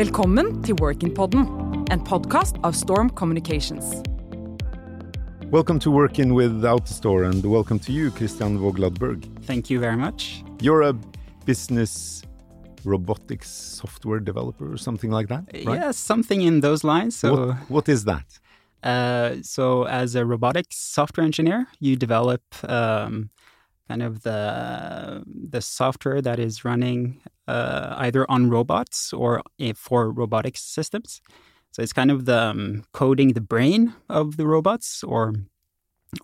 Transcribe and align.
Velkommen 0.00 0.62
til 0.64 0.78
Workin-podden, 0.80 1.42
en 1.92 2.00
podkast 2.08 2.56
av 2.64 2.72
Storm 2.72 3.10
Communications. 3.10 3.84
Welcome 5.52 5.78
to 5.80 5.90
Working 5.90 6.32
with 6.32 6.64
AutoStore 6.64 7.26
and 7.28 7.44
welcome 7.44 7.78
to 7.80 7.92
you, 7.92 8.10
Christian 8.10 8.56
Vogladberg. 8.58 9.26
Thank 9.44 9.68
you 9.68 9.78
very 9.78 9.98
much. 9.98 10.42
You're 10.62 10.88
a 10.88 10.94
business 11.44 12.22
robotics 12.82 13.50
software 13.50 14.20
developer 14.20 14.72
or 14.72 14.78
something 14.78 15.10
like 15.10 15.28
that, 15.28 15.44
right? 15.66 15.78
Yeah, 15.78 15.90
something 15.90 16.40
in 16.40 16.60
those 16.62 16.82
lines. 16.82 17.16
So, 17.16 17.48
What, 17.48 17.56
what 17.68 17.88
is 17.90 18.04
that? 18.06 18.24
uh, 18.82 19.42
so 19.42 19.84
as 19.84 20.14
a 20.14 20.24
robotics 20.24 20.78
software 20.78 21.26
engineer, 21.26 21.66
you 21.78 21.96
develop 21.96 22.40
um, 22.64 23.28
kind 23.90 24.02
of 24.02 24.22
the 24.22 25.24
the 25.54 25.60
software 25.60 26.20
that 26.22 26.38
is 26.38 26.64
running 26.64 27.00
uh, 27.48 27.94
either 28.06 28.22
on 28.34 28.50
robots 28.56 29.12
or 29.12 29.42
for 29.74 30.00
robotics 30.22 30.62
systems. 30.76 31.20
So 31.72 31.82
it's 31.82 31.96
kind 32.00 32.10
of 32.10 32.24
the 32.30 32.42
um, 32.50 32.84
coding 32.92 33.30
the 33.38 33.46
brain 33.54 33.82
of 34.08 34.36
the 34.38 34.46
robots, 34.54 34.88
or 35.12 35.22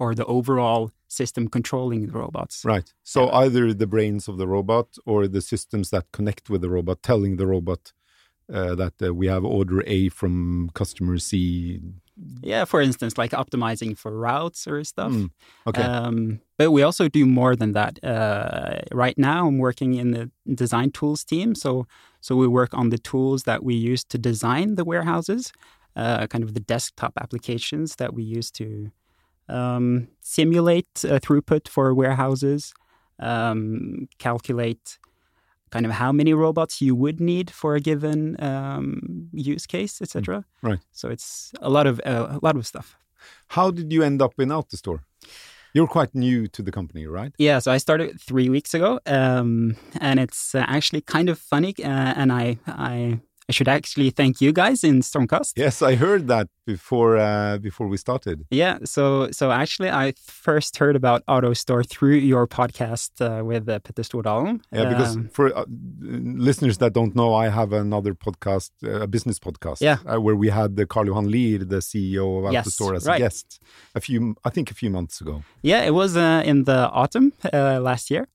or 0.03 0.15
the 0.15 0.27
overall 0.37 0.91
system 1.09 1.49
controlling 1.49 2.01
the 2.07 2.19
robots. 2.25 2.57
Right. 2.65 2.89
So 3.15 3.21
either 3.45 3.65
the 3.73 3.91
brains 3.95 4.29
of 4.29 4.37
the 4.39 4.49
robot 4.57 4.89
or 5.11 5.29
the 5.29 5.41
systems 5.53 5.91
that 5.91 6.05
connect 6.17 6.45
with 6.51 6.61
the 6.65 6.71
robot, 6.77 7.03
telling 7.03 7.37
the 7.37 7.47
robot 7.47 7.93
uh, 8.53 8.75
that 8.83 8.95
uh, 9.03 9.15
we 9.21 9.27
have 9.35 9.45
order 9.45 9.83
A 9.87 10.09
from 10.09 10.71
customer 10.81 11.19
C. 11.19 11.81
Yeah, 12.41 12.65
for 12.65 12.81
instance, 12.81 13.19
like 13.19 13.33
optimizing 13.33 13.97
for 13.97 14.17
routes 14.17 14.67
or 14.67 14.83
stuff. 14.85 15.13
Mm, 15.13 15.31
okay. 15.67 15.83
Um, 15.83 16.41
but 16.57 16.71
we 16.71 16.83
also 16.83 17.09
do 17.09 17.27
more 17.27 17.55
than 17.55 17.73
that. 17.73 18.03
Uh, 18.03 18.81
right 18.93 19.19
now, 19.19 19.47
I'm 19.49 19.59
working 19.59 19.95
in 19.95 20.13
the 20.13 20.31
design 20.55 20.93
tools 20.93 21.25
team. 21.25 21.55
So, 21.55 21.87
so 22.21 22.35
we 22.35 22.49
work 22.49 22.73
on 22.73 22.89
the 22.89 22.99
tools 22.99 23.43
that 23.43 23.63
we 23.63 23.75
use 23.75 24.03
to 24.05 24.19
design 24.19 24.77
the 24.77 24.85
warehouses, 24.85 25.53
uh, 25.95 26.27
kind 26.27 26.43
of 26.43 26.55
the 26.55 26.61
desktop 26.61 27.13
applications 27.21 27.97
that 27.97 28.15
we 28.15 28.23
use 28.23 28.51
to 28.53 28.91
um, 29.49 30.09
simulate 30.23 31.05
uh, 31.05 31.19
throughput 31.19 31.69
for 31.69 31.93
warehouses, 31.95 32.73
um, 33.19 34.09
calculate 34.19 34.99
kind 35.71 35.87
of 35.87 35.93
how 35.93 36.13
many 36.13 36.33
robots 36.33 36.81
you 36.81 36.95
would 36.95 37.21
need 37.21 37.51
for 37.51 37.75
a 37.75 37.81
given 37.81 38.37
um, 38.43 39.29
use 39.33 39.67
case, 39.67 40.01
etc. 40.01 40.45
right. 40.63 40.79
So 40.93 41.09
it's 41.09 41.53
a 41.61 41.71
lot 41.71 41.87
of 41.87 42.01
uh, 42.05 42.39
a 42.41 42.41
lot 42.43 42.57
of 42.57 42.67
stuff. 42.67 42.97
How 43.49 43.71
did 43.71 43.93
you 43.93 44.03
end 44.03 44.23
up 44.23 44.35
in 44.39 44.51
AutoStore? 44.51 45.01
You're 45.73 45.87
quite 45.87 46.15
new 46.15 46.47
to 46.49 46.63
the 46.63 46.73
company, 46.73 47.07
right? 47.07 47.33
Yeah, 47.39 47.59
so 47.59 47.71
I 47.71 47.77
started 47.77 48.19
three 48.19 48.49
weeks 48.49 48.73
ago, 48.73 48.99
um, 49.05 49.77
and 50.01 50.19
it's 50.19 50.55
uh, 50.55 50.65
actually 50.67 51.03
kind 51.03 51.29
of 51.29 51.39
funny. 51.39 51.75
Uh, 51.79 52.15
and 52.17 52.33
I, 52.33 52.59
I, 52.67 53.21
I 53.49 53.53
should 53.53 53.69
actually 53.69 54.11
thank 54.11 54.41
you 54.41 54.53
guys 54.53 54.83
in 54.83 55.03
Stormcast. 55.03 55.53
Yes, 55.57 55.81
I 55.81 55.95
heard 55.95 56.27
that 56.27 56.49
before 56.67 57.17
uh, 57.17 57.59
before 57.59 57.87
we 57.87 57.97
started. 57.97 58.45
Yeah, 58.51 58.79
so 58.85 59.31
so 59.31 59.53
actually, 59.53 59.89
I 59.89 60.15
first 60.27 60.77
heard 60.79 60.97
about 60.97 61.25
AutoStore 61.27 61.89
through 61.89 62.17
your 62.33 62.49
podcast 62.49 63.11
uh, 63.21 63.45
with 63.45 63.69
uh, 63.69 63.79
Petter 63.79 64.03
Stordalen. 64.03 64.61
Yeah, 64.73 64.89
because 64.89 65.15
Um, 65.17 65.29
for 65.33 65.57
uh, 65.57 65.65
listeners 66.49 66.79
that 66.79 66.93
don't 66.93 67.15
know, 67.15 67.35
I 67.35 67.49
have 67.49 67.73
another 67.73 68.15
podcast, 68.15 68.71
uh, 68.83 69.03
a 69.03 69.07
business 69.07 69.39
podcast, 69.39 69.81
Yeah. 69.81 69.99
uh, 70.07 70.21
where 70.21 70.35
we 70.37 70.49
had 70.51 70.75
the 70.77 70.85
Karl 70.87 71.07
Johan 71.07 71.31
Lier, 71.31 71.59
the 71.65 71.81
CEO 71.81 72.47
of 72.47 72.53
Yes, 72.53 72.67
AutoStore, 72.67 72.97
as 72.97 73.07
right. 73.07 73.21
a 73.21 73.25
guest 73.25 73.61
a 73.95 74.01
few, 74.01 74.35
I 74.45 74.51
think, 74.51 74.71
a 74.73 74.75
few 74.75 74.91
months 74.91 75.21
ago. 75.21 75.43
yeah, 75.63 75.83
it 75.87 75.95
was 75.95 76.17
uh, 76.17 76.43
in 76.45 76.65
the 76.65 76.91
autumn 76.91 77.33
uh, 77.53 77.79
last 77.81 78.11
year. 78.11 78.27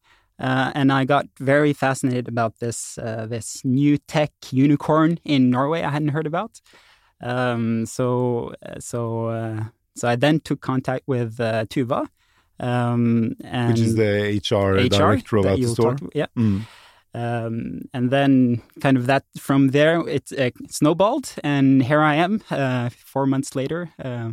Uh, 0.42 0.72
and 0.74 0.92
I 0.92 1.06
got 1.06 1.28
very 1.40 1.72
fascinated 1.74 2.28
about 2.28 2.60
this 2.60 2.98
uh, 2.98 3.28
this 3.28 3.62
new 3.64 3.98
tech 3.98 4.32
unicorn 4.52 5.20
in 5.24 5.50
Norway 5.52 5.84
I 5.84 5.92
hadn't 5.92 6.10
heard 6.10 6.26
about. 6.28 6.60
Um, 7.22 7.86
so 7.86 8.54
so 8.80 9.28
uh, 9.28 9.64
so 9.96 10.08
I 10.08 10.16
then 10.16 10.40
took 10.40 10.60
contact 10.62 11.04
with 11.08 11.40
uh, 11.40 11.66
Tuva, 11.66 12.08
um, 12.60 13.36
and 13.44 13.70
which 13.74 13.82
is 13.82 13.96
the 13.96 14.42
HR, 14.52 14.74
HR 14.78 14.90
director 14.90 15.38
of 15.38 15.46
AutoStore. 15.46 16.00
talked- 16.00 16.16
yeah. 16.16 16.28
Mm. 16.38 16.66
Um, 17.14 17.82
and 17.94 18.10
then 18.10 18.62
kind 18.80 18.96
of 18.98 19.06
that 19.08 19.26
from 19.38 19.70
there 19.70 20.08
it 20.08 20.32
uh, 20.38 20.50
snowballed, 20.70 21.36
and 21.44 21.84
here 21.84 22.02
I 22.02 22.16
am, 22.16 22.42
uh, 22.50 22.90
four 22.90 23.26
months 23.26 23.54
later, 23.54 23.90
uh, 24.04 24.32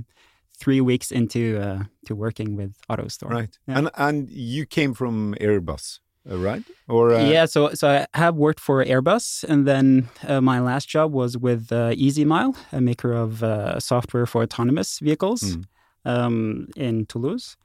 three 0.61 0.81
weeks 0.81 1.11
into 1.11 1.39
uh, 1.61 1.85
to 2.07 2.15
working 2.15 2.57
with 2.57 2.73
AutoStore. 2.91 3.31
Right, 3.31 3.59
Yeah. 3.67 3.79
and 3.79 3.91
and 3.95 4.29
you 4.31 4.67
came 4.67 4.95
from 4.95 5.35
Airbus, 5.41 6.01
uh, 6.31 6.37
right? 6.39 6.63
Or 6.89 7.15
uh, 7.15 7.31
yeah, 7.31 7.47
so 7.47 7.71
so 7.75 7.89
I 7.89 8.07
have 8.19 8.35
worked 8.37 8.61
for 8.61 8.85
Airbus, 8.85 9.45
and 9.49 9.67
then 9.67 10.09
uh, 10.29 10.41
my 10.41 10.61
last 10.61 10.89
job 10.89 11.13
was 11.13 11.37
with 11.37 11.73
uh, 11.73 11.93
EasyMile, 11.95 12.55
a 12.73 12.81
maker 12.81 13.13
of 13.13 13.43
uh, 13.43 13.79
software 13.81 14.27
for 14.27 14.43
autonomous 14.43 14.99
vehicles, 15.01 15.43
Mm. 15.43 15.65
um, 16.05 16.67
in 16.77 17.07
Toulouse. 17.07 17.57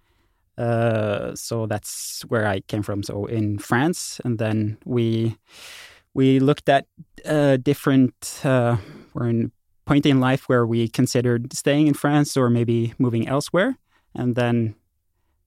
Uh, 0.58 1.34
so 1.36 1.66
that's 1.66 2.22
where 2.30 2.46
I 2.56 2.62
came 2.68 2.84
from. 2.84 3.02
So 3.04 3.26
in 3.26 3.58
France, 3.60 4.22
and 4.26 4.38
then 4.38 4.78
we 4.86 5.36
we 6.14 6.40
looked 6.40 6.70
at 6.70 6.86
uh, 7.26 7.58
different. 7.58 8.14
Uh, 8.44 8.78
we're 9.14 9.30
in 9.30 9.52
point 9.86 10.06
in 10.06 10.20
life 10.20 10.48
where 10.50 10.66
we 10.66 10.88
considered 10.88 11.54
staying 11.54 11.88
in 11.88 11.94
France 11.94 12.38
or 12.38 12.50
maybe 12.50 12.94
moving 12.98 13.28
elsewhere, 13.28 13.78
and 14.16 14.36
then 14.36 14.76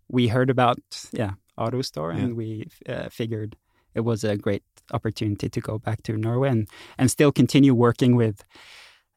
we 0.08 0.28
heard 0.28 0.50
about 0.50 0.78
yeah 1.12 1.32
AutoStore, 1.58 2.14
Yeah. 2.14 2.24
and 2.24 2.36
we 2.36 2.68
uh, 2.88 3.08
figured 3.10 3.56
it 3.94 4.00
was 4.04 4.24
a 4.24 4.36
great 4.36 4.62
opportunity 4.92 5.48
to 5.48 5.60
go 5.60 5.78
back 5.78 6.02
to 6.02 6.16
Norway 6.16 6.48
and 6.50 6.68
and 6.98 7.10
still 7.10 7.32
continue 7.32 7.74
working 7.74 8.16
with 8.16 8.44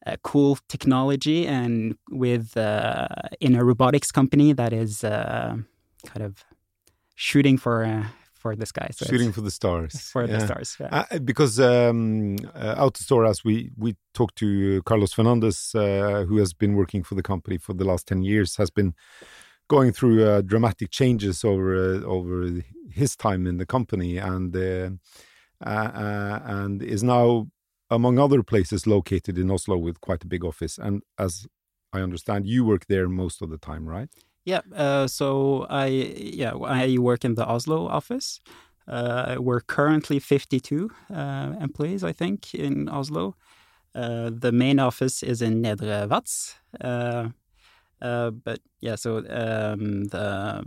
uh, 0.06 0.16
cool 0.22 0.58
technology 0.68 1.46
and 1.46 1.94
with 2.10 2.56
uh, 2.56 3.06
in 3.40 3.54
a 3.54 3.64
robotics 3.64 4.10
company 4.10 4.54
that 4.54 4.72
is 4.72 5.04
uh, 5.04 5.56
kind 6.06 6.24
of 6.24 6.44
shooting 7.14 7.58
for 7.58 7.84
uh, 7.84 8.04
for 8.40 8.56
the 8.56 8.66
sky. 8.66 8.88
So 8.92 9.06
shooting 9.06 9.32
for 9.32 9.42
the 9.42 9.50
stars. 9.50 9.94
for 10.14 10.26
the 10.26 10.40
stars. 10.40 10.76
Yeah. 10.80 11.04
Uh, 11.10 11.18
because 11.18 11.60
um, 11.60 12.36
uh, 12.54 12.84
AutoStore, 12.84 13.28
as 13.28 13.44
we 13.44 13.70
we 13.76 13.96
talked 14.14 14.36
to 14.36 14.82
Carlos 14.82 15.12
Fernandez, 15.12 15.72
uh, 15.74 16.24
who 16.26 16.38
has 16.38 16.52
been 16.52 16.74
working 16.74 17.02
for 17.04 17.14
the 17.14 17.22
company 17.22 17.58
for 17.58 17.74
the 17.74 17.84
last 17.84 18.06
ten 18.06 18.22
years, 18.22 18.56
has 18.56 18.70
been 18.70 18.94
going 19.68 19.92
through 19.92 20.24
uh, 20.24 20.40
dramatic 20.40 20.90
changes 20.90 21.44
over 21.44 21.74
uh, 21.74 22.02
over 22.04 22.50
his 22.90 23.14
time 23.16 23.46
in 23.46 23.58
the 23.58 23.66
company, 23.66 24.18
and 24.18 24.56
uh, 24.56 24.90
uh, 25.64 25.90
uh, 26.06 26.40
and 26.44 26.82
is 26.82 27.02
now, 27.02 27.46
among 27.90 28.18
other 28.18 28.42
places, 28.42 28.86
located 28.86 29.38
in 29.38 29.50
Oslo 29.50 29.76
with 29.76 30.00
quite 30.00 30.24
a 30.24 30.26
big 30.26 30.44
office. 30.44 30.78
And 30.78 31.02
as 31.18 31.46
I 31.92 32.00
understand, 32.00 32.46
you 32.46 32.64
work 32.64 32.86
there 32.86 33.08
most 33.08 33.42
of 33.42 33.50
the 33.50 33.58
time, 33.58 33.88
right? 33.88 34.08
Yeah. 34.44 34.60
Uh, 34.74 35.06
so 35.06 35.66
I 35.68 35.86
yeah 35.86 36.54
I 36.54 36.96
work 36.98 37.24
in 37.24 37.34
the 37.34 37.46
Oslo 37.46 37.86
office. 37.86 38.40
Uh, 38.88 39.36
we're 39.38 39.60
currently 39.60 40.18
52 40.18 40.90
uh, 41.14 41.52
employees, 41.60 42.02
I 42.02 42.12
think, 42.12 42.54
in 42.54 42.88
Oslo. 42.88 43.36
Uh, 43.94 44.30
the 44.32 44.50
main 44.50 44.80
office 44.80 45.22
is 45.22 45.42
in 45.42 45.62
Nedre 45.62 46.08
Vats. 46.08 46.56
Uh, 46.80 47.28
uh, 48.02 48.30
but 48.30 48.60
yeah, 48.80 48.96
so 48.96 49.18
um, 49.18 50.04
the 50.04 50.64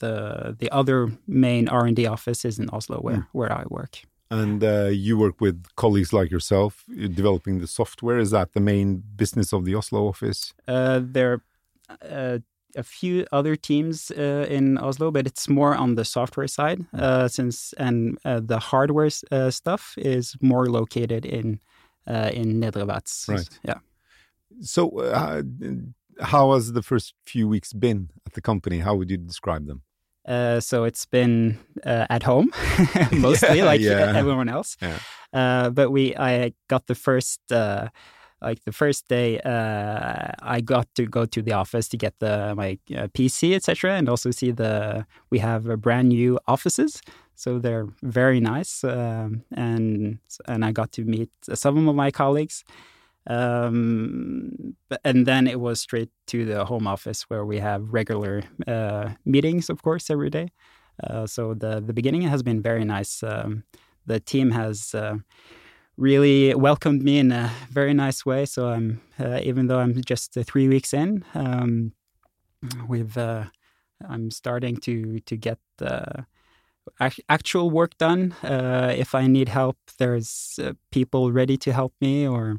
the 0.00 0.56
the 0.58 0.70
other 0.70 1.10
main 1.26 1.68
R 1.68 1.86
and 1.86 1.96
D 1.96 2.06
office 2.06 2.44
is 2.44 2.58
in 2.58 2.70
Oslo, 2.70 2.98
where 3.00 3.26
where 3.32 3.52
I 3.52 3.64
work. 3.68 3.98
And 4.30 4.62
uh, 4.62 4.86
you 4.86 5.18
work 5.18 5.40
with 5.40 5.64
colleagues 5.76 6.12
like 6.12 6.30
yourself, 6.30 6.84
developing 6.88 7.60
the 7.60 7.66
software. 7.66 8.18
Is 8.18 8.30
that 8.30 8.52
the 8.54 8.60
main 8.60 9.02
business 9.16 9.52
of 9.52 9.64
the 9.64 9.74
Oslo 9.74 10.08
office? 10.08 10.52
Uh, 10.66 11.00
there 11.02 11.42
uh, 12.02 12.38
a 12.76 12.82
few 12.82 13.26
other 13.32 13.56
teams 13.56 14.10
uh, 14.10 14.46
in 14.48 14.78
Oslo, 14.78 15.10
but 15.10 15.26
it's 15.26 15.48
more 15.48 15.74
on 15.74 15.94
the 15.94 16.04
software 16.04 16.48
side, 16.48 16.84
uh, 16.94 17.28
since 17.28 17.74
and 17.78 18.18
uh, 18.24 18.40
the 18.40 18.58
hardware 18.58 19.10
uh, 19.30 19.50
stuff 19.50 19.94
is 19.96 20.36
more 20.40 20.66
located 20.66 21.24
in 21.24 21.60
uh, 22.06 22.30
in 22.32 22.60
Nedre 22.60 22.86
Vats. 22.86 23.26
Right. 23.28 23.48
Yeah. 23.64 23.78
So, 24.60 25.00
uh, 25.00 25.42
how 26.20 26.54
has 26.54 26.72
the 26.72 26.82
first 26.82 27.14
few 27.26 27.48
weeks 27.48 27.72
been 27.72 28.10
at 28.26 28.32
the 28.34 28.40
company? 28.40 28.78
How 28.78 28.94
would 28.94 29.10
you 29.10 29.18
describe 29.18 29.66
them? 29.66 29.82
Uh, 30.26 30.60
so 30.60 30.84
it's 30.84 31.06
been 31.06 31.56
uh, 31.84 32.06
at 32.10 32.22
home 32.24 32.50
mostly, 33.12 33.58
Yeah, 33.58 33.64
like 33.64 33.80
yeah. 33.80 34.12
everyone 34.16 34.48
else. 34.48 34.76
Yeah. 34.82 34.98
Uh, 35.32 35.70
but 35.70 35.90
we, 35.90 36.16
I 36.16 36.52
got 36.68 36.86
the 36.86 36.94
first, 36.94 37.40
uh, 37.52 37.88
like 38.42 38.64
the 38.64 38.72
first 38.72 39.08
day, 39.08 39.40
uh, 39.40 40.32
I 40.42 40.60
got 40.60 40.94
to 40.96 41.06
go 41.06 41.24
to 41.24 41.42
the 41.42 41.52
office 41.52 41.88
to 41.88 41.96
get 41.96 42.18
the 42.18 42.54
my 42.54 42.78
uh, 42.94 43.08
PC, 43.08 43.54
etc., 43.54 43.92
and 43.96 44.08
also 44.08 44.30
see 44.30 44.50
the 44.50 45.06
we 45.30 45.38
have 45.38 45.66
a 45.66 45.76
brand 45.76 46.08
new 46.10 46.38
offices, 46.46 47.00
so 47.34 47.58
they're 47.58 47.86
very 48.02 48.40
nice, 48.40 48.84
um, 48.84 49.42
and 49.52 50.18
and 50.46 50.64
I 50.64 50.72
got 50.72 50.92
to 50.92 51.04
meet 51.04 51.30
some 51.54 51.88
of 51.88 51.94
my 51.94 52.10
colleagues. 52.10 52.64
Um, 53.28 54.76
and 55.04 55.26
then 55.26 55.48
it 55.48 55.58
was 55.58 55.80
straight 55.80 56.10
to 56.28 56.44
the 56.44 56.64
home 56.64 56.86
office 56.86 57.22
where 57.22 57.44
we 57.44 57.58
have 57.58 57.92
regular 57.92 58.44
uh, 58.68 59.10
meetings, 59.24 59.68
of 59.68 59.82
course, 59.82 60.10
every 60.10 60.30
day. 60.30 60.52
Uh, 61.02 61.26
so 61.26 61.54
the 61.54 61.80
the 61.80 61.92
beginning 61.92 62.22
has 62.22 62.42
been 62.42 62.62
very 62.62 62.84
nice. 62.84 63.22
Um, 63.22 63.64
the 64.06 64.20
team 64.20 64.52
has 64.52 64.94
uh, 64.94 65.16
really 65.96 66.54
welcomed 66.54 67.02
me 67.02 67.18
in 67.18 67.32
a 67.32 67.50
very 67.70 67.94
nice 67.94 68.26
way. 68.26 68.46
So 68.46 68.68
I'm 68.68 69.00
uh, 69.18 69.40
even 69.42 69.66
though 69.66 69.78
I'm 69.78 70.02
just 70.02 70.36
uh, 70.36 70.42
three 70.42 70.68
weeks 70.68 70.92
in, 70.92 71.24
um, 71.34 71.92
we've 72.88 73.16
uh, 73.16 73.44
I'm 74.08 74.30
starting 74.30 74.76
to 74.78 75.20
to 75.20 75.36
get 75.36 75.58
actual 77.28 77.70
work 77.70 77.96
done. 77.98 78.32
Uh, 78.42 78.94
if 78.96 79.14
I 79.14 79.26
need 79.26 79.48
help, 79.48 79.78
there's 79.98 80.58
uh, 80.62 80.72
people 80.90 81.32
ready 81.32 81.56
to 81.58 81.72
help 81.72 81.94
me, 82.00 82.26
or 82.28 82.58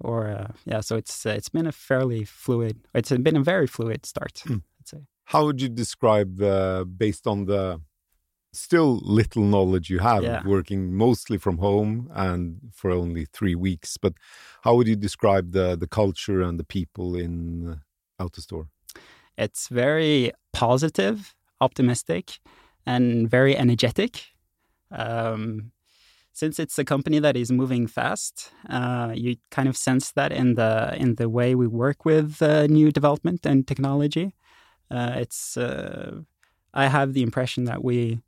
or 0.00 0.28
uh, 0.28 0.52
yeah. 0.64 0.80
So 0.80 0.96
it's 0.96 1.26
it's 1.26 1.50
been 1.50 1.66
a 1.66 1.72
fairly 1.72 2.24
fluid. 2.24 2.76
It's 2.94 3.10
been 3.10 3.36
a 3.36 3.42
very 3.42 3.66
fluid 3.66 4.06
start. 4.06 4.42
Mm. 4.46 4.62
I'd 4.80 4.88
say. 4.88 4.98
How 5.24 5.44
would 5.44 5.60
you 5.60 5.68
describe, 5.68 6.38
based 6.96 7.26
on 7.26 7.44
the 7.44 7.82
still 8.52 9.00
little 9.02 9.42
knowledge 9.42 9.90
you 9.90 9.98
have 9.98 10.22
yeah. 10.22 10.42
working 10.46 10.94
mostly 10.94 11.36
from 11.36 11.58
home 11.58 12.10
and 12.14 12.58
for 12.72 12.90
only 12.90 13.26
three 13.26 13.54
weeks 13.54 13.96
but 13.98 14.14
how 14.62 14.74
would 14.74 14.88
you 14.88 14.96
describe 14.96 15.52
the 15.52 15.76
the 15.76 15.86
culture 15.86 16.40
and 16.42 16.58
the 16.58 16.64
people 16.64 17.14
in 17.14 17.80
AutoStore? 18.20 18.68
It's 19.36 19.68
very 19.68 20.32
positive 20.52 21.34
optimistic 21.60 22.40
and 22.86 23.30
very 23.30 23.56
energetic. 23.56 24.24
Um, 24.90 25.72
since 26.32 26.58
it's 26.58 26.78
a 26.78 26.84
company 26.84 27.18
that 27.18 27.36
is 27.36 27.50
moving 27.50 27.86
fast 27.86 28.52
uh, 28.70 29.12
you 29.14 29.36
kind 29.50 29.68
of 29.68 29.76
sense 29.76 30.12
that 30.12 30.32
in 30.32 30.54
the 30.54 30.94
in 30.96 31.16
the 31.16 31.28
way 31.28 31.54
we 31.54 31.66
work 31.66 32.04
with 32.04 32.40
uh, 32.42 32.66
new 32.66 32.90
development 32.92 33.44
and 33.44 33.66
technology. 33.66 34.34
Uh, 34.90 35.12
it's 35.16 35.56
uh, 35.56 36.20
I 36.72 36.86
have 36.86 37.12
the 37.12 37.22
impression 37.22 37.64
that 37.64 37.84
we 37.84 38.20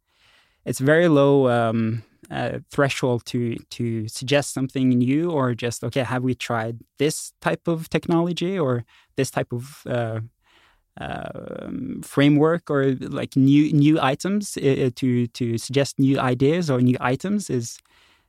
it's 0.64 0.78
very 0.78 1.08
low 1.08 1.48
um, 1.48 2.02
uh, 2.30 2.58
threshold 2.70 3.24
to 3.26 3.56
to 3.70 4.06
suggest 4.08 4.54
something 4.54 4.88
new 4.90 5.30
or 5.30 5.54
just 5.54 5.82
okay 5.82 6.02
have 6.02 6.22
we 6.22 6.34
tried 6.34 6.78
this 6.98 7.32
type 7.40 7.66
of 7.66 7.88
technology 7.90 8.58
or 8.58 8.84
this 9.16 9.30
type 9.30 9.52
of 9.52 9.82
uh, 9.86 10.20
uh, 11.00 11.70
framework 12.02 12.70
or 12.70 12.92
like 13.00 13.36
new 13.36 13.72
new 13.72 14.00
items 14.00 14.56
uh, 14.56 14.90
to 14.94 15.26
to 15.28 15.58
suggest 15.58 15.98
new 15.98 16.18
ideas 16.18 16.70
or 16.70 16.80
new 16.80 16.96
items 17.00 17.50
is 17.50 17.78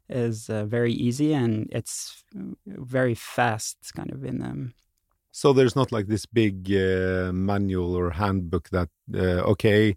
is 0.09 0.49
uh, 0.49 0.65
very 0.65 0.93
easy 0.93 1.33
and 1.33 1.67
it's 1.71 2.23
very 2.65 3.15
fast 3.15 3.77
kind 3.95 4.11
of 4.11 4.23
in 4.25 4.39
them. 4.39 4.51
Um, 4.51 4.73
so 5.31 5.53
there's 5.53 5.75
not 5.75 5.91
like 5.91 6.07
this 6.07 6.25
big 6.25 6.69
uh, 6.73 7.31
manual 7.33 7.95
or 7.95 8.11
handbook 8.11 8.69
that 8.69 8.89
okay 9.13 9.95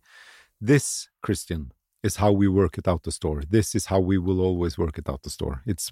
this 0.60 1.08
Christian 1.22 1.72
is 2.04 2.16
how 2.16 2.30
we 2.30 2.46
work 2.46 2.78
at 2.78 2.84
AutoStore. 2.84 3.48
This 3.48 3.74
is 3.74 3.86
how 3.86 3.98
we 3.98 4.18
will 4.18 4.40
always 4.40 4.76
work 4.78 4.98
at 4.98 5.04
AutoStore. 5.04 5.60
It's 5.66 5.90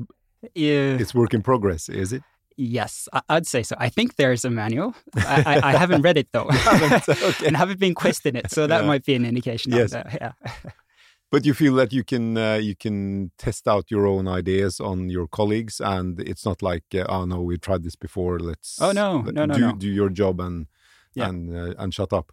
yeah. 0.55 0.97
it's 1.01 1.15
work 1.15 1.35
in 1.35 1.43
progress, 1.43 1.89
is 1.89 2.13
it? 2.13 2.23
Yes, 2.57 3.09
I'd 3.31 3.47
say 3.47 3.63
so. 3.63 3.75
I 3.79 3.89
think 3.89 4.17
there's 4.17 4.45
a 4.45 4.51
manual. 4.51 4.95
I, 5.17 5.43
I, 5.47 5.69
I 5.71 5.77
haven't 5.77 6.03
read 6.03 6.19
it 6.19 6.29
though, 6.33 6.49
okay. 6.69 7.47
and 7.47 7.57
haven't 7.57 7.81
been 7.81 7.95
in 8.25 8.37
it, 8.37 8.51
so 8.51 8.67
that 8.67 8.83
yeah. 8.83 8.87
might 8.87 9.05
be 9.05 9.15
an 9.15 9.25
indication. 9.25 9.73
Yes. 9.73 9.95
Of 9.95 10.05
that. 10.05 10.19
Yeah. 10.21 10.51
but 11.31 11.47
you 11.47 11.55
feel 11.55 11.75
that 11.77 11.95
you 11.95 12.05
can 12.05 12.37
uh, 12.37 12.57
you 12.57 12.77
can 12.77 13.31
test 13.39 13.67
out 13.67 13.91
your 13.91 14.07
own 14.07 14.29
ideas 14.29 14.81
on 14.81 15.09
your 15.09 15.27
colleagues, 15.27 15.81
and 15.81 16.21
it's 16.21 16.45
not 16.45 16.61
like 16.61 16.85
uh, 16.95 17.07
oh 17.09 17.25
no, 17.25 17.41
we 17.41 17.57
tried 17.57 17.85
this 17.85 17.97
before. 17.97 18.39
Let's 18.39 18.81
oh 18.83 18.93
no 18.93 19.23
no 19.23 19.47
no 19.47 19.55
do, 19.55 19.61
no. 19.61 19.73
do 19.73 19.89
your 19.89 20.11
job 20.11 20.41
and 20.41 20.67
yeah. 21.15 21.29
and 21.29 21.57
uh, 21.57 21.75
and 21.79 21.95
shut 21.95 22.13
up. 22.13 22.33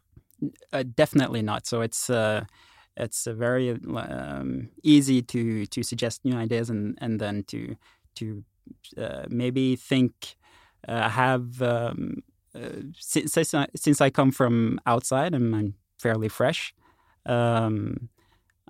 Uh, 0.73 0.83
definitely 0.83 1.41
not. 1.41 1.65
So 1.65 1.81
it's 1.81 2.09
uh, 2.09 2.43
it's 2.99 3.25
very 3.25 3.71
um, 3.95 4.69
easy 4.83 5.21
to 5.21 5.65
to 5.67 5.83
suggest 5.83 6.25
new 6.25 6.35
ideas 6.35 6.69
and 6.69 6.97
and 7.01 7.19
then 7.19 7.43
to 7.43 7.75
to 8.15 8.43
uh, 8.97 9.25
maybe 9.29 9.75
think 9.75 10.35
uh, 10.87 11.09
have 11.09 11.61
um, 11.61 12.23
uh, 12.55 12.81
since 12.97 13.37
since 13.75 14.01
I 14.01 14.09
come 14.09 14.31
from 14.31 14.79
outside 14.85 15.33
and 15.33 15.55
I'm 15.55 15.73
fairly 15.97 16.29
fresh. 16.29 16.73
Um, 17.25 18.09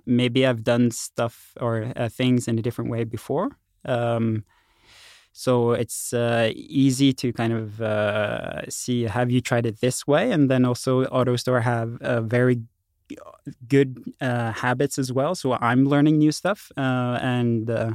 maybe 0.06 0.46
I've 0.46 0.64
done 0.64 0.90
stuff 0.90 1.52
or 1.60 1.92
uh, 1.96 2.08
things 2.08 2.48
in 2.48 2.58
a 2.58 2.62
different 2.62 2.90
way 2.90 3.04
before. 3.04 3.56
Um, 3.84 4.44
so 5.32 5.72
it's 5.72 6.12
uh, 6.12 6.50
easy 6.54 7.12
to 7.14 7.32
kind 7.32 7.52
of 7.52 7.80
uh, 7.80 8.68
see 8.68 9.04
have 9.04 9.30
you 9.30 9.40
tried 9.40 9.64
it 9.64 9.80
this 9.80 10.06
way, 10.06 10.32
and 10.32 10.50
then 10.50 10.64
also 10.64 11.04
AutoStore 11.04 11.62
have 11.62 11.98
a 12.00 12.20
very 12.20 12.62
good 13.68 14.02
uh, 14.20 14.52
habits 14.52 14.98
as 14.98 15.12
well. 15.12 15.34
So 15.34 15.52
I'm 15.54 15.84
learning 15.84 16.18
new 16.18 16.32
stuff, 16.32 16.70
uh, 16.76 17.18
and 17.22 17.70
uh, 17.70 17.92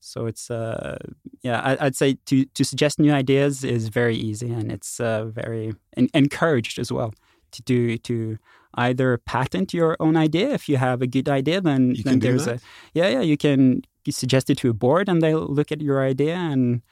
so 0.00 0.26
it's 0.26 0.50
uh, 0.50 0.98
yeah, 1.42 1.60
I, 1.60 1.84
would 1.84 1.96
say 1.96 2.18
to 2.26 2.44
to 2.44 2.64
suggest 2.64 2.98
new 2.98 3.12
ideas 3.12 3.64
is 3.64 3.88
very 3.88 4.16
easy, 4.16 4.50
and 4.50 4.70
it's 4.70 5.00
uh, 5.00 5.24
very 5.26 5.74
en- 5.96 6.10
encouraged 6.14 6.78
as 6.78 6.92
well 6.92 7.14
to 7.52 7.62
do 7.62 7.98
to 7.98 8.38
either 8.74 9.18
patent 9.18 9.72
your 9.72 9.96
own 10.00 10.16
idea 10.16 10.50
if 10.50 10.68
you 10.68 10.76
have 10.76 11.00
a 11.00 11.06
good 11.06 11.28
idea. 11.28 11.60
Then, 11.60 11.96
then 12.04 12.18
there's 12.18 12.46
a 12.46 12.58
yeah 12.92 13.08
yeah 13.08 13.20
you 13.20 13.36
can 13.36 13.82
suggest 14.10 14.50
it 14.50 14.58
to 14.58 14.70
a 14.70 14.74
board, 14.74 15.08
and 15.08 15.22
they'll 15.22 15.46
look 15.46 15.72
at 15.72 15.80
your 15.80 16.02
idea 16.02 16.34
and 16.34 16.82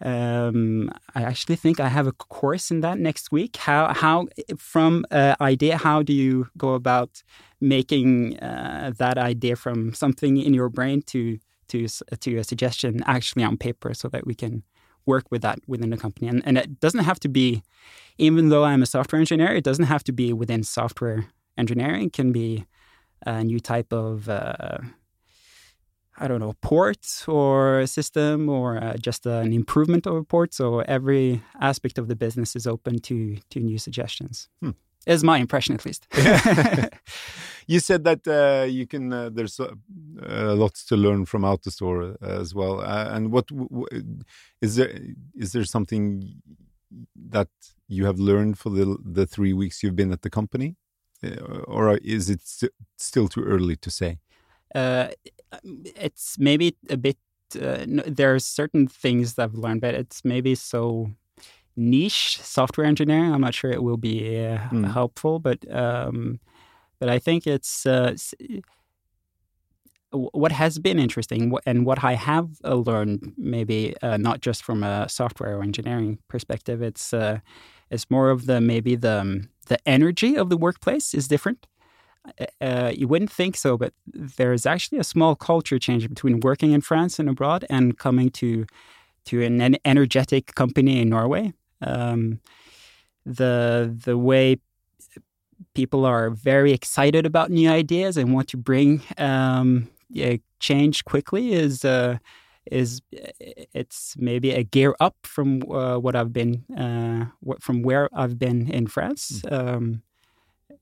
um, 0.00 0.90
I 1.14 1.22
actually 1.22 1.56
think 1.56 1.80
I 1.80 1.88
have 1.88 2.06
a 2.06 2.12
course 2.12 2.70
in 2.70 2.80
that 2.80 2.98
next 2.98 3.32
week. 3.32 3.56
How 3.56 3.92
how 3.92 4.26
from 4.56 5.04
uh, 5.10 5.34
idea, 5.40 5.76
how 5.76 6.02
do 6.02 6.12
you 6.12 6.48
go 6.56 6.74
about 6.74 7.22
making 7.60 8.38
uh, 8.38 8.92
that 8.98 9.18
idea 9.18 9.56
from 9.56 9.94
something 9.94 10.36
in 10.36 10.54
your 10.54 10.68
brain 10.68 11.02
to 11.02 11.38
to 11.68 11.88
to 12.20 12.36
a 12.36 12.44
suggestion 12.44 13.02
actually 13.06 13.44
on 13.44 13.56
paper, 13.56 13.94
so 13.94 14.08
that 14.08 14.26
we 14.26 14.34
can 14.34 14.62
work 15.06 15.30
with 15.30 15.42
that 15.42 15.58
within 15.66 15.90
the 15.90 15.96
company. 15.96 16.28
And 16.28 16.42
and 16.46 16.58
it 16.58 16.80
doesn't 16.80 17.04
have 17.04 17.18
to 17.20 17.28
be, 17.28 17.62
even 18.18 18.50
though 18.50 18.64
I'm 18.64 18.82
a 18.82 18.86
software 18.86 19.20
engineer, 19.20 19.54
it 19.54 19.64
doesn't 19.64 19.86
have 19.86 20.04
to 20.04 20.12
be 20.12 20.32
within 20.32 20.62
software 20.62 21.26
engineering. 21.56 22.06
It 22.06 22.12
can 22.12 22.32
be 22.32 22.66
a 23.26 23.42
new 23.42 23.60
type 23.60 23.92
of 23.92 24.28
uh, 24.28 24.78
I 26.20 26.28
don't 26.28 26.40
know, 26.40 26.54
port 26.60 27.24
or 27.28 27.86
system 27.86 28.48
or 28.48 28.82
uh, 28.82 28.96
just 28.96 29.26
an 29.26 29.52
improvement 29.52 30.06
of 30.06 30.16
a 30.16 30.24
port. 30.24 30.52
So 30.54 30.80
every 30.80 31.42
aspect 31.60 31.98
of 31.98 32.08
the 32.08 32.16
business 32.16 32.56
is 32.56 32.66
open 32.66 32.98
to 33.00 33.36
to 33.50 33.60
new 33.60 33.78
suggestions. 33.78 34.48
Hmm. 34.60 34.70
Is 35.06 35.24
my 35.24 35.38
impression, 35.38 35.74
at 35.74 35.86
least. 35.86 36.06
you 37.66 37.80
said 37.80 38.04
that 38.04 38.26
uh, 38.26 38.66
you 38.66 38.86
can. 38.86 39.12
Uh, 39.12 39.30
there's 39.32 39.58
uh, 39.60 39.74
lots 40.54 40.84
to 40.86 40.96
learn 40.96 41.24
from 41.24 41.42
AutoStore 41.42 42.16
uh, 42.22 42.40
as 42.40 42.54
well. 42.54 42.80
Uh, 42.80 43.08
and 43.14 43.32
what 43.32 43.46
is 44.60 44.76
there? 44.76 44.92
Is 45.34 45.52
there 45.52 45.64
something 45.64 46.42
that 47.30 47.48
you 47.86 48.04
have 48.06 48.18
learned 48.18 48.58
for 48.58 48.70
the 48.70 48.96
the 49.02 49.26
three 49.26 49.52
weeks 49.52 49.82
you've 49.82 49.96
been 49.96 50.12
at 50.12 50.22
the 50.22 50.30
company, 50.30 50.76
uh, 51.24 51.62
or 51.66 51.96
is 51.98 52.28
it 52.28 52.40
st 52.44 52.72
still 52.96 53.28
too 53.28 53.44
early 53.44 53.76
to 53.76 53.90
say? 53.90 54.18
It's 55.62 56.38
maybe 56.38 56.76
a 56.90 56.96
bit. 56.96 57.16
Uh, 57.54 57.84
there 58.06 58.34
are 58.34 58.38
certain 58.38 58.86
things 58.86 59.34
that 59.34 59.44
I've 59.44 59.54
learned, 59.54 59.80
but 59.80 59.94
it's 59.94 60.24
maybe 60.24 60.54
so 60.54 61.10
niche 61.76 62.38
software 62.42 62.86
engineering. 62.86 63.32
I'm 63.32 63.40
not 63.40 63.54
sure 63.54 63.70
it 63.70 63.82
will 63.82 63.96
be 63.96 64.44
uh, 64.44 64.58
mm. 64.58 64.92
helpful, 64.92 65.38
but 65.38 65.58
um, 65.74 66.40
but 66.98 67.08
I 67.08 67.18
think 67.18 67.46
it's 67.46 67.86
uh, 67.86 68.14
what 70.10 70.52
has 70.52 70.78
been 70.78 70.98
interesting 70.98 71.52
and 71.66 71.86
what 71.86 72.02
I 72.02 72.14
have 72.14 72.50
uh, 72.64 72.74
learned. 72.74 73.34
Maybe 73.36 73.94
uh, 74.02 74.16
not 74.16 74.40
just 74.40 74.62
from 74.62 74.82
a 74.82 75.08
software 75.08 75.56
or 75.56 75.62
engineering 75.62 76.18
perspective. 76.28 76.82
It's 76.82 77.12
uh, 77.14 77.38
it's 77.90 78.10
more 78.10 78.30
of 78.30 78.46
the 78.46 78.60
maybe 78.60 78.96
the 78.96 79.20
um, 79.20 79.48
the 79.68 79.78
energy 79.88 80.36
of 80.36 80.50
the 80.50 80.56
workplace 80.56 81.14
is 81.14 81.28
different. 81.28 81.66
Uh, 82.40 82.46
uh, 82.60 82.92
you 82.94 83.08
wouldn't 83.08 83.30
think 83.30 83.56
so, 83.56 83.76
but 83.76 83.92
there 84.06 84.52
is 84.52 84.66
actually 84.66 84.98
a 84.98 85.04
small 85.04 85.34
culture 85.34 85.78
change 85.78 86.08
between 86.08 86.40
working 86.40 86.72
in 86.72 86.80
France 86.80 87.18
and 87.18 87.28
abroad 87.28 87.64
and 87.70 87.98
coming 87.98 88.30
to 88.30 88.66
to 89.26 89.42
an 89.42 89.76
energetic 89.84 90.54
company 90.54 91.00
in 91.00 91.08
Norway. 91.08 91.52
Um, 91.82 92.40
the 93.26 93.94
the 94.04 94.16
way 94.16 94.56
people 95.74 96.04
are 96.04 96.30
very 96.30 96.72
excited 96.72 97.26
about 97.26 97.50
new 97.50 97.68
ideas 97.68 98.16
and 98.16 98.34
want 98.34 98.48
to 98.48 98.56
bring 98.56 99.02
um, 99.18 99.88
change 100.60 101.04
quickly 101.04 101.52
is 101.52 101.84
uh, 101.84 102.18
is 102.70 103.00
it's 103.10 104.14
maybe 104.18 104.50
a 104.52 104.62
gear 104.62 104.94
up 105.00 105.16
from 105.22 105.62
uh, 105.70 105.98
what 105.98 106.14
I've 106.16 106.32
been 106.32 106.64
uh, 106.76 107.26
from 107.60 107.82
where 107.82 108.08
I've 108.12 108.38
been 108.38 108.70
in 108.70 108.86
France. 108.86 109.42
Mm. 109.42 109.52
Um, 109.52 110.02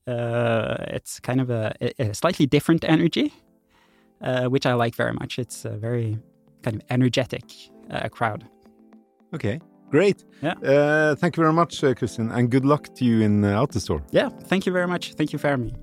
uh, 0.07 0.77
it's 0.87 1.19
kind 1.19 1.41
of 1.41 1.49
a, 1.49 1.73
a, 1.99 2.13
slightly 2.13 2.45
different 2.45 2.83
energy, 2.83 3.33
uh, 4.21 4.45
which 4.45 4.65
I 4.65 4.73
like 4.73 4.95
very 4.95 5.13
much. 5.13 5.39
It's 5.39 5.65
a 5.65 5.77
very 5.77 6.17
kind 6.63 6.77
of 6.77 6.81
energetic 6.89 7.43
uh, 7.91 8.09
crowd. 8.09 8.45
Okay, 9.33 9.59
great. 9.91 10.23
Yeah. 10.41 10.53
Uh, 10.53 11.15
thank 11.15 11.37
you 11.37 11.43
very 11.43 11.53
much, 11.53 11.83
uh, 11.83 11.93
Christian, 11.93 12.31
and 12.31 12.49
good 12.49 12.65
luck 12.65 12.93
to 12.95 13.05
you 13.05 13.21
in 13.21 13.43
uh, 13.43 13.61
AutoStore. 13.61 14.01
Yeah, 14.11 14.29
thank 14.29 14.65
you 14.65 14.73
very 14.73 14.87
much. 14.87 15.13
Thank 15.13 15.33
you 15.33 15.39
for 15.39 15.49
having 15.49 15.67
me. 15.67 15.73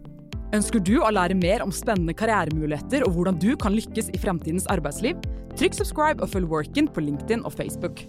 Ønsker 0.55 0.79
du 0.87 1.01
å 1.03 1.11
lære 1.11 1.35
mer 1.35 1.65
om 1.65 1.73
spennende 1.75 2.15
karrieremuligheter 2.15 3.03
og 3.09 3.17
hvordan 3.17 3.41
du 3.43 3.57
kan 3.59 3.75
lykkes 3.75 4.13
i 4.15 4.21
fremtidens 4.23 4.69
arbeidsliv? 4.71 5.19
Trykk 5.59 5.75
subscribe 5.81 6.23
og 6.23 6.31
følg 6.31 6.47
Workin 6.51 6.87
på 6.87 7.03
LinkedIn 7.03 7.43
og 7.43 7.57
Facebook. 7.59 8.05